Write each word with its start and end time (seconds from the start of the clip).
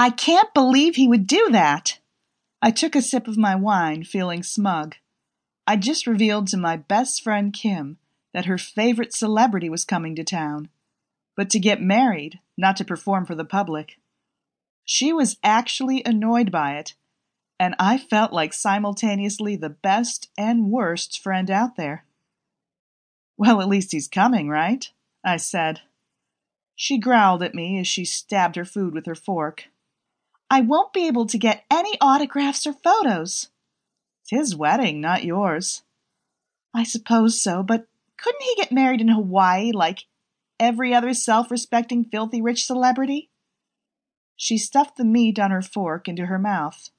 I 0.00 0.10
can't 0.10 0.54
believe 0.54 0.94
he 0.94 1.08
would 1.08 1.26
do 1.26 1.48
that. 1.50 1.98
I 2.62 2.70
took 2.70 2.94
a 2.94 3.02
sip 3.02 3.26
of 3.26 3.36
my 3.36 3.56
wine, 3.56 4.04
feeling 4.04 4.44
smug. 4.44 4.94
I 5.66 5.74
just 5.74 6.06
revealed 6.06 6.46
to 6.48 6.56
my 6.56 6.76
best 6.76 7.20
friend 7.20 7.52
Kim 7.52 7.98
that 8.32 8.44
her 8.44 8.58
favorite 8.58 9.12
celebrity 9.12 9.68
was 9.68 9.84
coming 9.84 10.14
to 10.14 10.22
town, 10.22 10.68
but 11.36 11.50
to 11.50 11.58
get 11.58 11.82
married, 11.82 12.38
not 12.56 12.76
to 12.76 12.84
perform 12.84 13.26
for 13.26 13.34
the 13.34 13.44
public. 13.44 13.98
She 14.84 15.12
was 15.12 15.36
actually 15.42 16.04
annoyed 16.04 16.52
by 16.52 16.76
it, 16.76 16.94
and 17.58 17.74
I 17.80 17.98
felt 17.98 18.32
like 18.32 18.52
simultaneously 18.52 19.56
the 19.56 19.68
best 19.68 20.30
and 20.38 20.70
worst 20.70 21.18
friend 21.18 21.50
out 21.50 21.76
there. 21.76 22.04
Well, 23.36 23.60
at 23.60 23.68
least 23.68 23.90
he's 23.90 24.06
coming, 24.06 24.48
right? 24.48 24.88
I 25.24 25.38
said. 25.38 25.80
She 26.76 26.98
growled 26.98 27.42
at 27.42 27.54
me 27.54 27.80
as 27.80 27.88
she 27.88 28.04
stabbed 28.04 28.54
her 28.54 28.64
food 28.64 28.94
with 28.94 29.06
her 29.06 29.16
fork. 29.16 29.64
I 30.50 30.62
won't 30.62 30.92
be 30.92 31.06
able 31.06 31.26
to 31.26 31.38
get 31.38 31.64
any 31.70 31.92
autographs 32.00 32.66
or 32.66 32.72
photos. 32.72 33.48
It's 34.22 34.30
his 34.30 34.56
wedding, 34.56 35.00
not 35.00 35.24
yours. 35.24 35.82
I 36.74 36.84
suppose 36.84 37.40
so, 37.40 37.62
but 37.62 37.86
couldn't 38.16 38.42
he 38.42 38.54
get 38.56 38.72
married 38.72 39.00
in 39.00 39.08
Hawaii 39.08 39.72
like 39.72 40.06
every 40.58 40.94
other 40.94 41.14
self 41.14 41.50
respecting 41.50 42.04
filthy 42.04 42.40
rich 42.40 42.64
celebrity? 42.64 43.30
She 44.36 44.56
stuffed 44.56 44.96
the 44.96 45.04
meat 45.04 45.38
on 45.38 45.50
her 45.50 45.62
fork 45.62 46.08
into 46.08 46.26
her 46.26 46.38
mouth. 46.38 46.90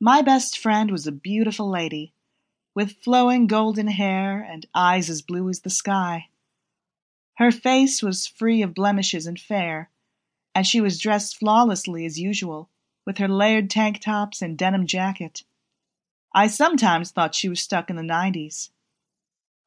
My 0.00 0.22
best 0.22 0.58
friend 0.58 0.90
was 0.90 1.06
a 1.06 1.12
beautiful 1.12 1.68
lady, 1.70 2.12
with 2.74 3.02
flowing 3.02 3.46
golden 3.46 3.88
hair 3.88 4.40
and 4.40 4.66
eyes 4.74 5.08
as 5.08 5.22
blue 5.22 5.48
as 5.48 5.60
the 5.60 5.70
sky. 5.70 6.28
Her 7.36 7.50
face 7.50 8.02
was 8.02 8.26
free 8.26 8.62
of 8.62 8.74
blemishes 8.74 9.26
and 9.26 9.38
fair, 9.38 9.90
and 10.54 10.66
she 10.66 10.80
was 10.80 11.00
dressed 11.00 11.38
flawlessly 11.38 12.04
as 12.04 12.20
usual, 12.20 12.68
with 13.06 13.18
her 13.18 13.28
layered 13.28 13.70
tank 13.70 14.00
tops 14.00 14.42
and 14.42 14.58
denim 14.58 14.86
jacket. 14.86 15.42
I 16.34 16.46
sometimes 16.46 17.10
thought 17.10 17.34
she 17.34 17.48
was 17.48 17.60
stuck 17.60 17.90
in 17.90 17.96
the 17.96 18.02
nineties. 18.02 18.70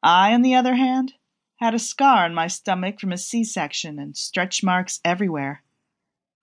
I, 0.01 0.33
on 0.33 0.41
the 0.41 0.55
other 0.55 0.75
hand, 0.75 1.13
had 1.57 1.73
a 1.73 1.79
scar 1.79 2.25
on 2.25 2.33
my 2.33 2.47
stomach 2.47 2.99
from 2.99 3.11
a 3.11 3.17
C 3.17 3.43
section 3.43 3.97
and 3.97 4.15
stretch 4.15 4.63
marks 4.63 4.99
everywhere. 5.03 5.63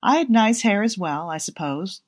I 0.03 0.17
had 0.17 0.31
nice 0.31 0.63
hair 0.63 0.83
as 0.83 0.98
well, 0.98 1.31
I 1.31 1.39
suppose, 1.39 2.03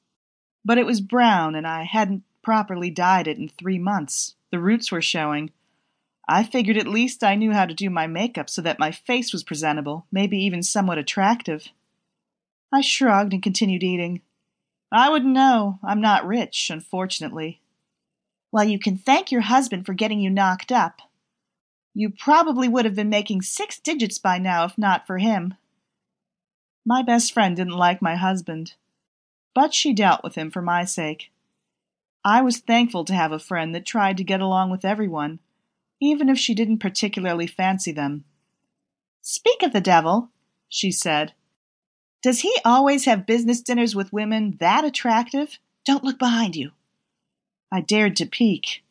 but 0.65 0.79
it 0.79 0.87
was 0.87 1.01
brown 1.01 1.55
and 1.55 1.67
I 1.67 1.85
hadn't 1.85 2.25
properly 2.43 2.91
dyed 2.91 3.29
it 3.29 3.39
in 3.39 3.49
three 3.49 3.79
months. 3.79 4.35
The 4.51 4.59
roots 4.59 4.91
were 4.91 5.03
showing. 5.03 5.51
I 6.29 6.43
figured 6.43 6.77
at 6.77 6.87
least 6.87 7.23
I 7.23 7.35
knew 7.35 7.53
how 7.53 7.67
to 7.67 7.75
do 7.75 7.91
my 7.91 8.07
makeup 8.07 8.49
so 8.49 8.63
that 8.63 8.79
my 8.79 8.91
face 8.91 9.33
was 9.33 9.45
presentable, 9.45 10.07
maybe 10.11 10.39
even 10.39 10.63
somewhat 10.63 10.99
attractive. 10.99 11.69
I 12.75 12.81
shrugged 12.81 13.33
and 13.33 13.41
continued 13.41 13.85
eating. 13.85 14.21
I 14.91 15.09
wouldn't 15.09 15.33
know. 15.33 15.79
I'm 15.85 16.01
not 16.01 16.27
rich, 16.27 16.71
unfortunately. 16.71 17.61
Well, 18.51 18.65
you 18.65 18.81
can 18.81 18.99
thank 18.99 19.31
your 19.31 19.43
husband 19.43 19.87
for 19.87 19.95
getting 19.95 20.19
you 20.19 20.29
knocked 20.29 20.73
up. 20.73 21.01
You 21.95 22.11
probably 22.11 22.67
would 22.67 22.85
have 22.85 22.97
been 22.97 23.09
making 23.09 23.43
six 23.43 23.79
digits 23.79 24.19
by 24.19 24.39
now 24.39 24.65
if 24.65 24.77
not 24.77 25.07
for 25.07 25.19
him. 25.19 25.55
My 26.85 27.01
best 27.01 27.33
friend 27.33 27.55
didn't 27.55 27.75
like 27.75 28.03
my 28.03 28.17
husband, 28.17 28.75
but 29.55 29.73
she 29.73 29.93
dealt 29.93 30.25
with 30.25 30.35
him 30.35 30.51
for 30.51 30.61
my 30.61 30.85
sake. 30.85 31.31
I 32.25 32.43
was 32.43 32.59
thankful 32.59 33.05
to 33.05 33.15
have 33.15 33.31
a 33.31 33.39
friend 33.39 33.73
that 33.77 33.87
tried 33.87 34.17
to 34.17 34.25
get 34.25 34.41
along 34.41 34.71
with 34.71 34.85
everyone, 34.85 35.39
even 36.01 36.29
if 36.29 36.39
she 36.39 36.55
didn't 36.55 36.79
particularly 36.79 37.47
fancy 37.47 37.93
them. 37.93 38.25
Speak 39.23 39.63
of 39.63 39.73
the 39.73 39.81
devil, 39.81 40.31
she 40.69 40.91
said. 40.91 41.35
Does 42.25 42.41
he 42.41 42.57
always 42.65 43.05
have 43.05 43.27
business 43.27 43.61
dinners 43.61 43.95
with 43.95 44.11
women 44.11 44.57
that 44.59 44.83
attractive? 44.83 45.59
Don't 45.85 46.03
look 46.03 46.19
behind 46.19 46.57
you. 46.57 46.71
I 47.71 47.83
dared 47.83 48.17
to 48.17 48.25
peek. 48.25 48.83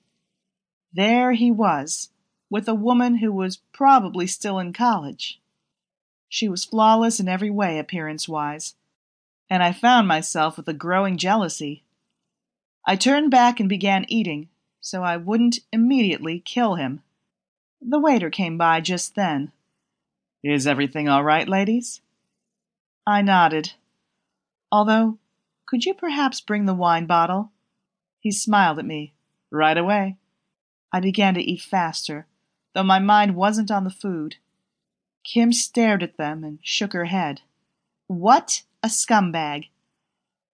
There 0.94 1.32
he 1.32 1.50
was, 1.50 2.12
with 2.52 2.68
a 2.68 2.76
woman 2.76 3.16
who 3.16 3.32
was 3.32 3.58
probably 3.74 4.28
still 4.28 4.60
in 4.60 4.72
college. 4.72 5.42
She 6.30 6.48
was 6.48 6.64
flawless 6.64 7.20
in 7.20 7.28
every 7.28 7.50
way, 7.50 7.80
appearance 7.80 8.30
wise, 8.30 8.76
and 9.50 9.64
I 9.64 9.72
found 9.72 10.08
myself 10.08 10.56
with 10.56 10.68
a 10.68 10.74
growing 10.74 11.18
jealousy. 11.18 11.84
I 12.86 12.96
turned 12.96 13.32
back 13.32 13.60
and 13.60 13.68
began 13.68 14.06
eating, 14.10 14.50
so 14.80 15.02
I 15.02 15.18
wouldn't 15.18 15.58
immediately 15.72 16.40
kill 16.40 16.76
him. 16.76 17.02
The 17.82 18.00
waiter 18.00 18.30
came 18.30 18.60
by 18.60 18.80
just 18.82 19.16
then. 19.16 19.52
Is 20.44 20.68
everything 20.68 21.10
all 21.10 21.24
right, 21.24 21.50
ladies? 21.50 22.00
I 23.06 23.22
nodded. 23.22 23.74
Although, 24.72 25.20
could 25.66 25.86
you 25.86 25.94
perhaps 25.94 26.40
bring 26.40 26.66
the 26.66 26.74
wine 26.74 27.06
bottle? 27.06 27.52
He 28.20 28.32
smiled 28.32 28.80
at 28.80 28.86
me. 28.86 29.14
Right 29.52 29.78
away. 29.78 30.18
I 30.92 31.00
began 31.00 31.34
to 31.34 31.42
eat 31.42 31.62
faster, 31.62 32.28
though 32.74 32.84
my 32.84 33.00
mind 33.00 33.36
wasn't 33.36 33.72
on 33.72 33.84
the 33.84 33.90
food. 33.90 34.38
Kim 35.24 35.52
stared 35.52 36.04
at 36.04 36.18
them 36.18 36.44
and 36.44 36.60
shook 36.62 36.94
her 36.94 37.06
head. 37.06 37.42
What 38.08 38.64
a 38.82 38.88
scumbag! 38.88 39.70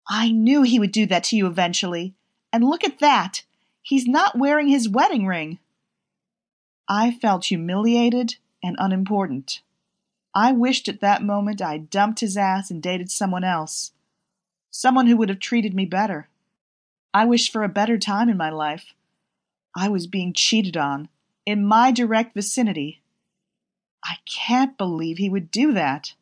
I 0.07 0.31
knew 0.31 0.63
he 0.63 0.79
would 0.79 0.91
do 0.91 1.05
that 1.05 1.25
to 1.25 1.35
you 1.35 1.45
eventually. 1.45 2.15
And 2.51 2.63
look 2.63 2.83
at 2.83 2.99
that! 2.99 3.43
He's 3.81 4.07
not 4.07 4.37
wearing 4.37 4.67
his 4.67 4.89
wedding 4.89 5.25
ring. 5.25 5.59
I 6.87 7.11
felt 7.11 7.45
humiliated 7.45 8.35
and 8.63 8.75
unimportant. 8.79 9.61
I 10.33 10.51
wished 10.51 10.87
at 10.87 11.01
that 11.01 11.23
moment 11.23 11.61
I'd 11.61 11.89
dumped 11.89 12.19
his 12.19 12.37
ass 12.37 12.69
and 12.69 12.81
dated 12.81 13.09
someone 13.09 13.43
else. 13.43 13.91
Someone 14.71 15.07
who 15.07 15.17
would 15.17 15.29
have 15.29 15.39
treated 15.39 15.73
me 15.73 15.85
better. 15.85 16.29
I 17.13 17.25
wished 17.25 17.51
for 17.51 17.63
a 17.63 17.69
better 17.69 17.97
time 17.97 18.29
in 18.29 18.37
my 18.37 18.49
life. 18.49 18.93
I 19.75 19.89
was 19.89 20.07
being 20.07 20.33
cheated 20.33 20.77
on, 20.77 21.09
in 21.45 21.65
my 21.65 21.91
direct 21.91 22.35
vicinity. 22.35 23.01
I 24.03 24.17
can't 24.25 24.77
believe 24.77 25.17
he 25.17 25.29
would 25.29 25.51
do 25.51 25.73
that. 25.73 26.13